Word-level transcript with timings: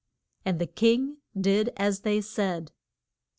And 0.43 0.57
the 0.57 0.65
king 0.65 1.17
did 1.39 1.69
as 1.77 1.99
they 1.99 2.21
said. 2.21 2.71